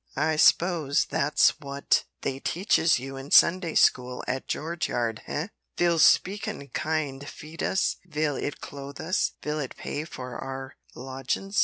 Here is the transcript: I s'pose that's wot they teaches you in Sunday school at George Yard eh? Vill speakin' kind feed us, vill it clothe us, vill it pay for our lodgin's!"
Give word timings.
I 0.15 0.35
s'pose 0.35 1.05
that's 1.05 1.59
wot 1.59 2.05
they 2.23 2.39
teaches 2.39 2.97
you 2.97 3.17
in 3.17 3.29
Sunday 3.29 3.75
school 3.75 4.23
at 4.27 4.47
George 4.47 4.87
Yard 4.87 5.21
eh? 5.27 5.49
Vill 5.77 5.99
speakin' 5.99 6.69
kind 6.69 7.27
feed 7.29 7.61
us, 7.61 7.97
vill 8.07 8.35
it 8.35 8.61
clothe 8.61 8.99
us, 8.99 9.33
vill 9.43 9.59
it 9.59 9.75
pay 9.77 10.03
for 10.05 10.39
our 10.39 10.75
lodgin's!" 10.95 11.59